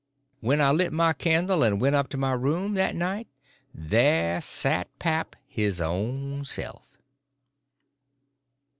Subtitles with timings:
[0.39, 3.27] When I lit my candle and went up to my room that night
[3.71, 6.87] there sat pap his own self!